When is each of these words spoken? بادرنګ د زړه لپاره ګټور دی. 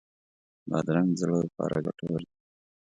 بادرنګ 0.69 1.09
د 1.13 1.17
زړه 1.21 1.35
لپاره 1.45 1.77
ګټور 1.85 2.21
دی. 2.27 2.35